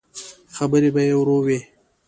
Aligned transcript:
خبرې 0.55 0.89
به 0.95 1.01
يې 1.07 1.15
ورو 1.17 1.37
وې. 1.45 1.59